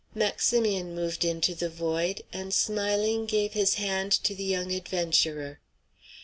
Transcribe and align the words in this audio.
Maximian 0.15 0.95
moved 0.95 1.23
into 1.23 1.53
the 1.53 1.69
void, 1.69 2.23
and 2.33 2.55
smiling 2.55 3.27
gave 3.27 3.53
his 3.53 3.75
hand 3.75 4.11
to 4.11 4.33
the 4.33 4.43
young 4.45 4.71
adventurer. 4.71 5.59